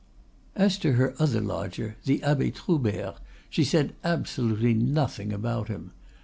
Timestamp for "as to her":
0.55-1.13